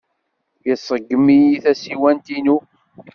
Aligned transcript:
Iṣeggem-iyi 0.73 1.55
tasiwant-inu. 1.63 2.57